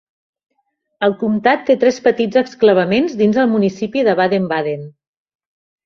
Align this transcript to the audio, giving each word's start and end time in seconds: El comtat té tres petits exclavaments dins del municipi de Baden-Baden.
El 1.07 1.13
comtat 1.19 1.61
té 1.67 1.75
tres 1.85 2.01
petits 2.09 2.41
exclavaments 2.43 3.17
dins 3.23 3.41
del 3.43 3.55
municipi 3.55 4.07
de 4.11 4.21
Baden-Baden. 4.23 4.93